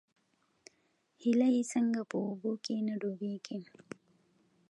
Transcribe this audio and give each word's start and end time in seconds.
هیلۍ 1.21 1.57
څنګه 1.73 2.01
په 2.09 2.17
اوبو 2.27 2.51
کې 2.65 2.75
نه 2.87 2.95
ډوبیږي؟ 3.01 3.59